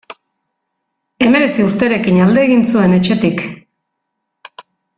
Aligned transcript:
Hemeretzi 1.25 1.67
urterekin 1.67 2.17
alde 2.25 2.47
egin 2.47 2.65
zuen 2.73 2.97
etxetik. 2.99 3.45